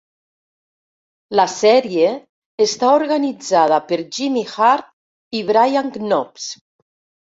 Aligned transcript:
La 1.39 1.43
sèrie 1.55 2.07
està 2.67 2.89
organitzada 3.01 3.79
per 3.91 3.99
Jimmy 4.17 4.43
Hart 4.71 4.91
i 5.41 5.45
Brian 5.51 5.97
Knobs. 5.99 6.49